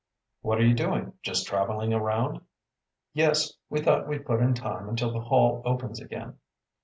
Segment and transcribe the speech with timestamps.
[0.41, 2.41] "What are you doing just traveling around?"
[3.13, 6.39] "Yes; we thought we'd put in time until the Hall opens again."